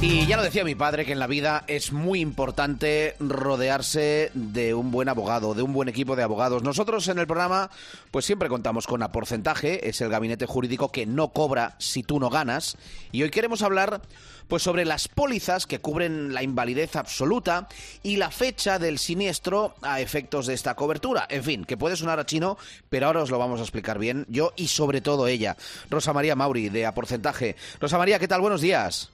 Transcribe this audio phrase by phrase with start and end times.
[0.00, 4.72] Y ya lo decía mi padre que en la vida es muy importante rodearse de
[4.72, 6.62] un buen abogado, de un buen equipo de abogados.
[6.62, 7.68] Nosotros en el programa
[8.12, 12.20] pues siempre contamos con a porcentaje, es el gabinete jurídico que no cobra si tú
[12.20, 12.76] no ganas
[13.10, 14.00] y hoy queremos hablar
[14.46, 17.66] pues sobre las pólizas que cubren la invalidez absoluta
[18.04, 21.26] y la fecha del siniestro a efectos de esta cobertura.
[21.28, 22.56] En fin, que puede sonar a chino,
[22.88, 25.56] pero ahora os lo vamos a explicar bien yo y sobre todo ella,
[25.90, 27.56] Rosa María Mauri de a porcentaje.
[27.80, 28.40] Rosa María, ¿qué tal?
[28.40, 29.10] Buenos días.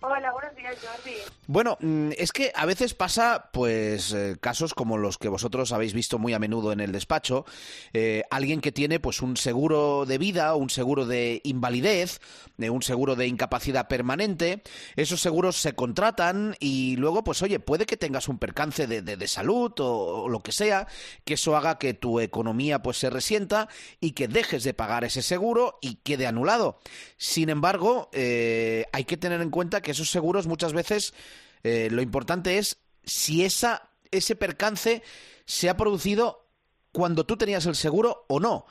[0.00, 1.16] Hola, buenos días, Jordi.
[1.48, 5.92] Bueno, mm, es que a veces pasa, pues, eh, casos como los que vosotros habéis
[5.92, 7.44] visto muy a menudo en el despacho.
[7.92, 12.20] Eh, alguien que tiene, pues, un seguro de vida, un seguro de invalidez,
[12.58, 14.62] eh, un seguro de incapacidad permanente.
[14.94, 19.26] Esos seguros se contratan y luego, pues, oye, puede que tengas un percance de, de-
[19.26, 20.86] salud o, o lo que sea,
[21.24, 23.68] que eso haga que tu economía, pues, se resienta
[24.00, 26.78] y que dejes de pagar ese seguro y quede anulado.
[27.16, 31.14] Sin embargo, eh, hay que tener en cuenta que esos seguros muchas veces
[31.62, 35.02] eh, lo importante es si esa, ese percance
[35.44, 36.46] se ha producido
[36.92, 38.66] cuando tú tenías el seguro o no.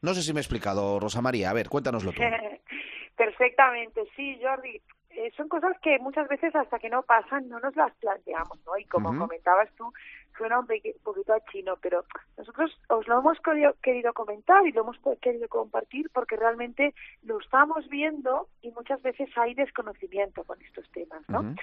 [0.00, 1.50] No sé si me he explicado, Rosa María.
[1.50, 2.20] A ver, cuéntanoslo tú.
[3.16, 4.80] Perfectamente, sí, Jordi.
[5.10, 8.78] Eh, son cosas que muchas veces hasta que no pasan no nos las planteamos, ¿no?
[8.78, 9.92] Y como comentabas tú,
[10.36, 10.66] suena un
[11.02, 12.04] poquito a chino, pero
[12.36, 13.38] nosotros os lo hemos
[13.82, 19.28] querido, comentar y lo hemos querido compartir porque realmente lo estamos viendo y muchas veces
[19.36, 21.54] hay desconocimiento con estos temas, ¿no?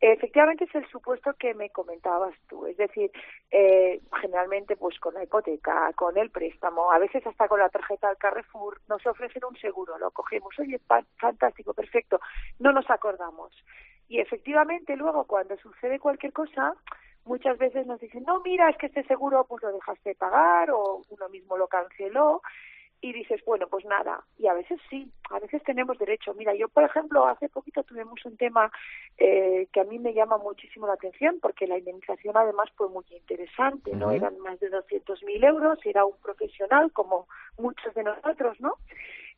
[0.00, 3.10] Efectivamente es el supuesto que me comentabas tú, es decir,
[3.50, 8.08] eh, generalmente pues con la hipoteca, con el préstamo, a veces hasta con la tarjeta
[8.08, 10.80] del Carrefour, nos ofrecen un seguro, lo cogemos, oye,
[11.16, 12.20] fantástico, perfecto,
[12.58, 13.52] no nos acordamos.
[14.08, 16.74] Y efectivamente luego cuando sucede cualquier cosa,
[17.26, 20.70] muchas veces nos dicen, no, mira, es que este seguro pues lo dejaste de pagar
[20.70, 22.42] o uno mismo lo canceló
[23.00, 24.24] y dices, bueno, pues nada.
[24.38, 26.34] Y a veces sí, a veces tenemos derecho.
[26.34, 28.70] Mira, yo, por ejemplo, hace poquito tuvimos un tema
[29.18, 33.04] eh, que a mí me llama muchísimo la atención porque la indemnización además fue muy
[33.10, 34.10] interesante, ¿no?
[34.10, 37.28] Eran más de 200.000 euros, era un profesional como
[37.58, 38.74] muchos de nosotros, ¿no?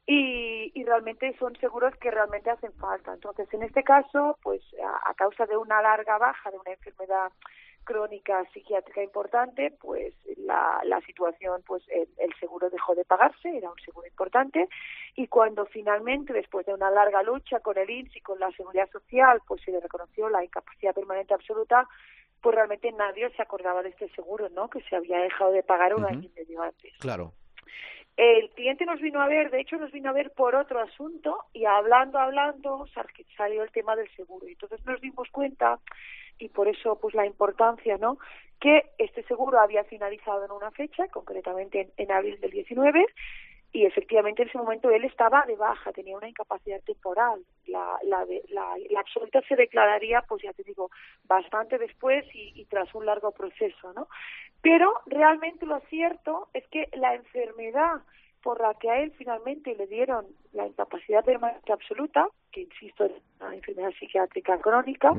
[0.07, 3.13] Y, y realmente son seguros que realmente hacen falta.
[3.13, 7.31] Entonces, en este caso, pues a, a causa de una larga baja, de una enfermedad
[7.89, 13.71] crónica psiquiátrica importante, pues la, la situación, pues el, el seguro dejó de pagarse, era
[13.71, 14.69] un seguro importante,
[15.17, 18.91] y cuando finalmente, después de una larga lucha con el INSS y con la Seguridad
[18.91, 21.89] Social, pues se le reconoció la incapacidad permanente absoluta,
[22.43, 24.69] pues realmente nadie se acordaba de este seguro, ¿no?
[24.69, 26.93] Que se había dejado de pagar un año y medio antes.
[26.99, 27.33] Claro.
[28.19, 31.39] El cliente nos vino a ver, de hecho nos vino a ver por otro asunto
[31.53, 33.07] y hablando, hablando sal-
[33.37, 34.47] salió el tema del seguro.
[34.47, 35.79] Y entonces nos dimos cuenta
[36.39, 38.19] y por eso pues la importancia, ¿no?
[38.61, 43.07] Que este seguro había finalizado en una fecha, concretamente en, en abril del 19
[43.73, 47.45] y efectivamente en ese momento él estaba de baja, tenía una incapacidad temporal.
[47.67, 48.25] La, la,
[48.99, 50.91] absoluta se declararía, pues ya te digo,
[51.25, 54.09] bastante después y, y tras un largo proceso, ¿no?
[54.63, 58.01] Pero realmente lo cierto es que la enfermedad
[58.43, 63.13] por la que a él finalmente le dieron la incapacidad permanente absoluta, que insisto es
[63.41, 65.13] una enfermedad psiquiátrica crónica.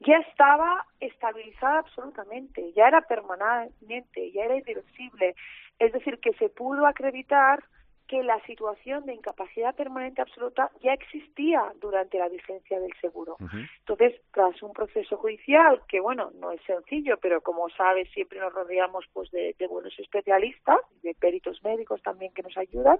[0.00, 5.34] Ya estaba estabilizada absolutamente, ya era permanente, ya era irreversible.
[5.78, 7.64] Es decir, que se pudo acreditar
[8.08, 13.36] que la situación de incapacidad permanente absoluta ya existía durante la vigencia del seguro.
[13.80, 18.54] Entonces, tras un proceso judicial que, bueno, no es sencillo, pero como sabes, siempre nos
[18.54, 22.98] rodeamos pues de, de buenos especialistas, de peritos médicos también que nos ayudan,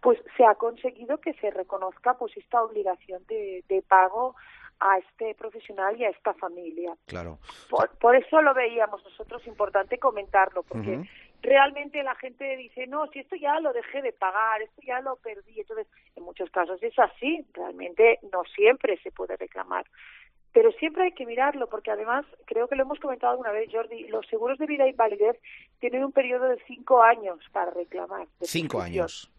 [0.00, 4.34] pues se ha conseguido que se reconozca pues esta obligación de, de pago
[4.80, 6.94] a este profesional y a esta familia.
[7.06, 7.38] Claro.
[7.70, 11.08] Por, por eso lo veíamos nosotros importante comentarlo, porque
[11.42, 15.16] realmente la gente dice, no, si esto ya lo dejé de pagar, esto ya lo
[15.16, 15.60] perdí.
[15.60, 19.86] Entonces, en muchos casos es así, realmente no siempre se puede reclamar.
[20.52, 24.08] Pero siempre hay que mirarlo, porque además, creo que lo hemos comentado alguna vez, Jordi,
[24.08, 25.38] los seguros de vida e invalidez
[25.80, 28.26] tienen un periodo de cinco años para reclamar.
[28.40, 29.30] Cinco años.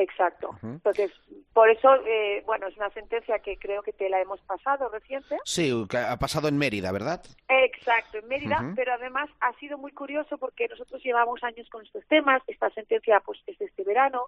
[0.00, 0.50] Exacto.
[0.62, 1.12] Entonces,
[1.52, 5.36] por eso, eh, bueno, es una sentencia que creo que te la hemos pasado reciente.
[5.44, 7.22] Sí, ha pasado en Mérida, ¿verdad?
[7.48, 12.06] Exacto, en Mérida, pero además ha sido muy curioso porque nosotros llevamos años con estos
[12.06, 14.26] temas, esta sentencia pues es de este verano,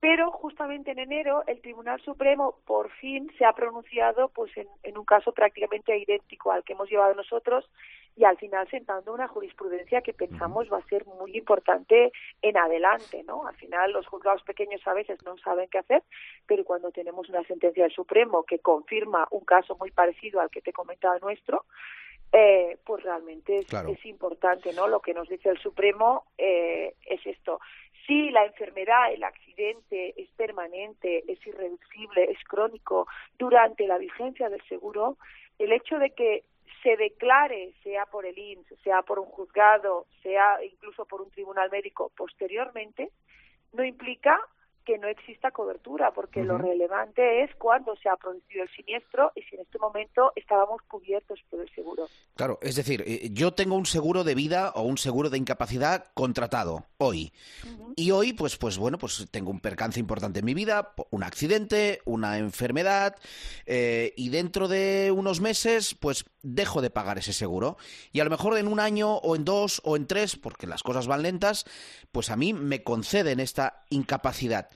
[0.00, 4.98] pero justamente en enero el Tribunal Supremo por fin se ha pronunciado pues en, en
[4.98, 7.70] un caso prácticamente idéntico al que hemos llevado nosotros
[8.16, 12.12] y al final sentando una jurisprudencia que pensamos va a ser muy importante
[12.42, 13.46] en adelante, ¿no?
[13.46, 16.02] Al final los juzgados pequeños a veces no saben qué hacer,
[16.46, 20.60] pero cuando tenemos una sentencia del Supremo que confirma un caso muy parecido al que
[20.60, 21.64] te comentaba nuestro,
[22.32, 24.86] eh, pues realmente es, importante, ¿no?
[24.86, 27.58] Lo que nos dice el Supremo eh, es esto.
[28.10, 33.06] Si la enfermedad, el accidente es permanente, es irreducible, es crónico
[33.38, 35.16] durante la vigencia del seguro,
[35.60, 36.42] el hecho de que
[36.82, 41.70] se declare, sea por el INS, sea por un juzgado, sea incluso por un tribunal
[41.70, 43.12] médico posteriormente,
[43.74, 44.40] no implica
[44.90, 49.42] que no exista cobertura, porque lo relevante es cuándo se ha producido el siniestro y
[49.42, 52.08] si en este momento estábamos cubiertos por el seguro.
[52.34, 56.06] Claro, es decir, eh, yo tengo un seguro de vida o un seguro de incapacidad
[56.12, 57.32] contratado hoy.
[57.94, 62.00] Y hoy, pues, pues bueno, pues tengo un percance importante en mi vida, un accidente,
[62.04, 63.14] una enfermedad,
[63.66, 67.76] eh, y dentro de unos meses, pues dejo de pagar ese seguro.
[68.12, 70.82] Y a lo mejor en un año o en dos o en tres, porque las
[70.82, 71.64] cosas van lentas,
[72.12, 74.68] pues a mí me conceden esta incapacidad.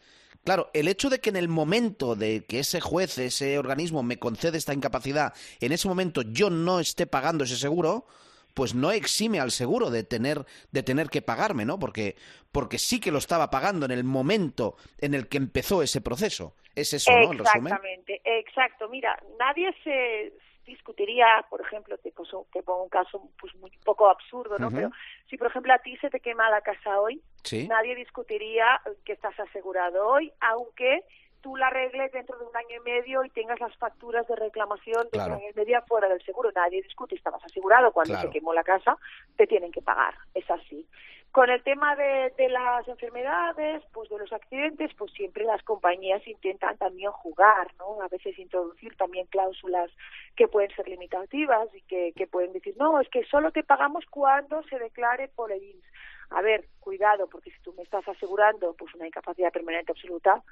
[0.45, 4.19] Claro, el hecho de que en el momento de que ese juez, ese organismo me
[4.19, 8.07] concede esta incapacidad, en ese momento yo no esté pagando ese seguro,
[8.53, 11.79] pues no exime al seguro de tener de tener que pagarme, ¿no?
[11.79, 12.17] Porque
[12.53, 16.55] porque sí que lo estaba pagando en el momento en el que empezó ese proceso.
[16.75, 17.33] Es eso, ¿no?
[17.33, 18.89] Exactamente, exacto.
[18.89, 20.33] Mira, nadie se
[20.65, 24.71] discutiría, por ejemplo, te, pongo un caso pues muy poco absurdo, ¿no?
[24.71, 24.91] Pero
[25.29, 27.23] si, por ejemplo, a ti se te quema la casa hoy,
[27.69, 31.05] nadie discutiría que estás asegurado hoy, aunque
[31.45, 35.07] tú la arregles dentro de un año y medio y tengas las facturas de reclamación
[35.13, 36.51] de un año y medio fuera del seguro.
[36.55, 38.97] Nadie discute, estabas asegurado cuando se quemó la casa,
[39.37, 40.15] te tienen que pagar.
[40.33, 40.89] Es así.
[41.33, 46.79] Con el tema de, las enfermedades, pues de los accidentes, pues siempre las compañías intentan
[46.79, 48.01] también jugar, ¿no?
[48.01, 49.91] A veces introducir también cláusulas
[50.37, 54.07] que pueden ser limitativas y que, que pueden decir, no, es que solo te pagamos
[54.07, 55.85] cuando se declare por el INS.
[56.31, 60.43] A ver, cuidado, porque si tú me estás asegurando pues una incapacidad permanente absoluta,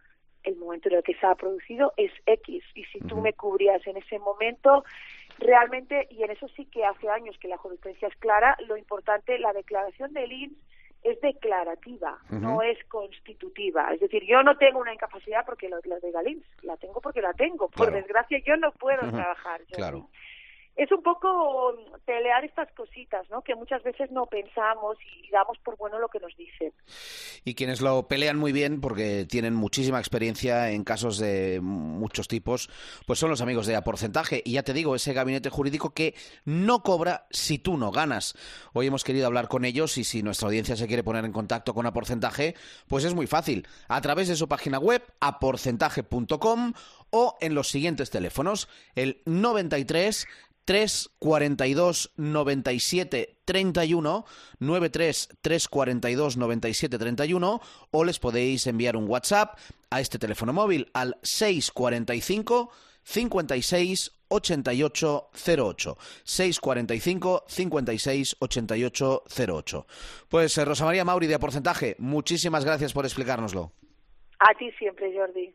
[0.44, 2.64] el momento en el que se ha producido es X.
[2.74, 4.84] Y si tú me cubrías en ese momento,
[5.38, 9.38] realmente, y en eso sí que hace años que la jurisprudencia es clara, lo importante,
[9.38, 10.56] la declaración del INS
[11.02, 13.92] es declarativa, no es constitutiva.
[13.92, 17.32] Es decir, yo no tengo una incapacidad porque lo, de Galins, la tengo porque la
[17.32, 17.68] tengo.
[17.68, 19.62] Por desgracia, yo no puedo trabajar.
[19.72, 20.08] claro
[20.76, 21.74] es un poco
[22.06, 23.42] pelear estas cositas, ¿no?
[23.42, 26.72] Que muchas veces no pensamos y damos por bueno lo que nos dicen.
[27.44, 32.70] Y quienes lo pelean muy bien, porque tienen muchísima experiencia en casos de muchos tipos,
[33.06, 34.42] pues son los amigos de A Porcentaje.
[34.44, 36.14] Y ya te digo, ese gabinete jurídico que
[36.44, 38.34] no cobra si tú no ganas.
[38.72, 41.74] Hoy hemos querido hablar con ellos y si nuestra audiencia se quiere poner en contacto
[41.74, 42.54] con A Porcentaje,
[42.88, 43.66] pues es muy fácil.
[43.88, 46.72] A través de su página web, aporcentaje.com
[47.10, 50.26] o en los siguientes teléfonos, el 93
[50.64, 54.24] 342 97 31
[54.58, 57.60] 93 342 97 31
[57.90, 59.58] o les podéis enviar un WhatsApp
[59.90, 62.70] a este teléfono móvil al 645
[63.04, 69.86] 56 88 08 645 56 88 08
[70.28, 73.72] Pues eh, Rosa María Mauri de Porcentaje, muchísimas gracias por explicárnoslo.
[74.38, 75.50] A ti siempre, Jordi.